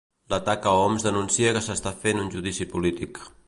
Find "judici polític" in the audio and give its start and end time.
2.37-3.25